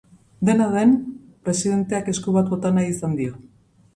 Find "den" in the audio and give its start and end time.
0.71-0.95